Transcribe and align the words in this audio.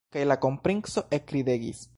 Kaj 0.15 0.21
la 0.29 0.37
kronprinco 0.45 1.05
ekridegis. 1.19 1.89